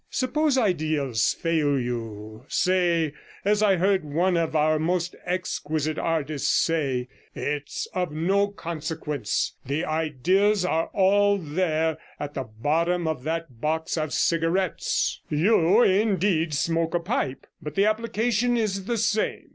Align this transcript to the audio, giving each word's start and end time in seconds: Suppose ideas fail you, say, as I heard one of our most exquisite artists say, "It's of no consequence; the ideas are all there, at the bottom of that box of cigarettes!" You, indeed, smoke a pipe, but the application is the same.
Suppose 0.09 0.57
ideas 0.57 1.35
fail 1.39 1.79
you, 1.79 2.43
say, 2.47 3.13
as 3.45 3.61
I 3.61 3.75
heard 3.75 4.03
one 4.03 4.35
of 4.35 4.55
our 4.55 4.79
most 4.79 5.15
exquisite 5.27 5.99
artists 5.99 6.47
say, 6.49 7.07
"It's 7.35 7.87
of 7.93 8.11
no 8.11 8.47
consequence; 8.47 9.53
the 9.63 9.85
ideas 9.85 10.65
are 10.65 10.87
all 10.87 11.37
there, 11.37 11.99
at 12.19 12.33
the 12.33 12.45
bottom 12.45 13.07
of 13.07 13.23
that 13.25 13.61
box 13.61 13.95
of 13.95 14.11
cigarettes!" 14.11 15.21
You, 15.29 15.83
indeed, 15.83 16.55
smoke 16.55 16.95
a 16.95 16.99
pipe, 16.99 17.45
but 17.61 17.75
the 17.75 17.85
application 17.85 18.57
is 18.57 18.85
the 18.85 18.97
same. 18.97 19.49